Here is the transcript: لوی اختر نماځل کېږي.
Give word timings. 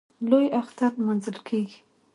لوی 0.29 0.47
اختر 0.59 0.91
نماځل 0.99 1.37
کېږي. 1.47 1.79